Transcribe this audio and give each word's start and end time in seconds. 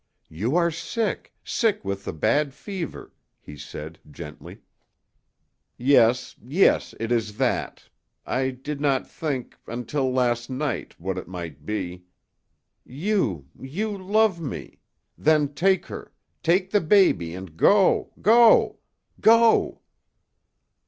"You 0.29 0.55
are 0.55 0.71
sick 0.71 1.31
sick 1.43 1.85
with 1.85 2.05
the 2.05 2.11
bad 2.11 2.55
fever," 2.55 3.13
he 3.39 3.55
said, 3.55 3.99
gently. 4.09 4.63
"Yes 5.77 6.35
yes, 6.43 6.95
it 6.99 7.11
is 7.11 7.37
that. 7.37 7.87
I 8.25 8.49
did 8.49 8.81
not 8.81 9.07
think 9.07 9.55
until 9.67 10.11
last 10.11 10.49
night 10.49 10.99
what 10.99 11.19
it 11.19 11.27
might 11.27 11.67
be. 11.67 12.05
You 12.83 13.47
you 13.59 13.95
love 13.95 14.41
me! 14.41 14.79
Then 15.19 15.53
take 15.53 15.85
her 15.85 16.11
take 16.41 16.71
the 16.71 16.81
baby 16.81 17.35
and 17.35 17.55
go 17.55 18.11
go 18.23 18.79
go!" 19.19 19.81